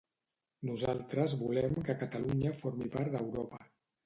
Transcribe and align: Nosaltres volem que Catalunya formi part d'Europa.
Nosaltres 0.69 1.35
volem 1.41 1.75
que 1.91 1.97
Catalunya 2.01 2.55
formi 2.63 2.89
part 2.97 3.15
d'Europa. 3.19 3.63